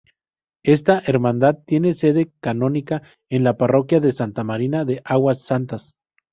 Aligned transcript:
Esta 0.63 0.97
hermandad 1.05 1.59
tiene 1.67 1.93
sede 1.93 2.31
canónica 2.39 3.03
en 3.29 3.43
la 3.43 3.55
Parroquia 3.55 3.99
de 3.99 4.11
Santa 4.13 4.43
Marina 4.43 4.83
de 4.83 5.03
Aguas 5.05 5.43
Santas. 5.43 5.93